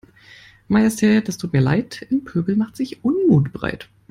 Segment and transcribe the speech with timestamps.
[0.67, 3.87] Majestät es tut mir Leid, im Pöbel macht sich Unmut breit.